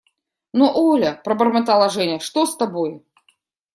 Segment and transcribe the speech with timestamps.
[0.51, 3.05] Но, Оля,– пробормотала Женя,– что с тобою?